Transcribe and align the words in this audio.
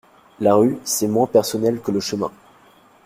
La 0.39 0.55
rue 0.55 0.79
c’est 0.83 1.05
moins 1.07 1.27
personnel 1.27 1.79
que 1.79 1.91
le 1.91 1.99
chemin. 1.99 2.31